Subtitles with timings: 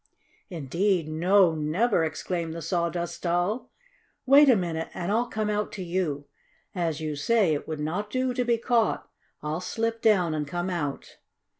[0.49, 3.69] "Indeed, no; never!" exclaimed the Sawdust Doll.
[4.25, 6.25] "Wait a minute and I'll come out to you.
[6.73, 9.07] As you say, it would not do to be caught.
[9.43, 11.17] I'll slip down and come out."